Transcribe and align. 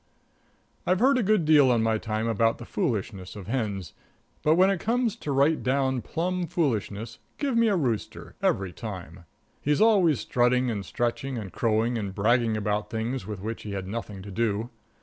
I've 0.87 0.97
heard 0.99 1.19
a 1.19 1.21
good 1.21 1.45
deal 1.45 1.71
in 1.71 1.83
my 1.83 1.99
time 1.99 2.27
about 2.27 2.57
the 2.57 2.65
foolishness 2.65 3.35
of 3.35 3.45
hens, 3.45 3.93
but 4.41 4.55
when 4.55 4.71
it 4.71 4.79
comes 4.79 5.15
to 5.17 5.31
right 5.31 5.61
down, 5.61 6.01
plum 6.01 6.47
foolishness, 6.47 7.19
give 7.37 7.55
me 7.55 7.67
a 7.67 7.75
rooster, 7.75 8.33
every 8.41 8.73
time. 8.73 9.25
He's 9.61 9.79
always 9.79 10.19
strutting 10.19 10.71
and 10.71 10.83
stretching 10.83 11.37
and 11.37 11.53
crowing 11.53 11.99
and 11.99 12.15
bragging 12.15 12.57
about 12.57 12.89
things 12.89 13.27
with 13.27 13.41
which 13.41 13.61
he 13.61 13.73
had 13.73 13.85
nothing 13.85 14.23
to 14.23 14.31
do. 14.31 14.71